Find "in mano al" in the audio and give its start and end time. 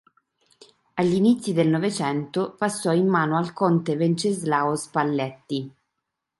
2.91-3.53